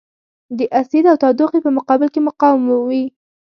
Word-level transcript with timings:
د 0.57 0.59
اسید 0.79 1.03
او 1.11 1.15
تودوخې 1.23 1.59
په 1.63 1.69
مقابل 1.77 2.07
کې 2.13 2.21
مقاوم 2.27 2.61
وي. 2.87 3.03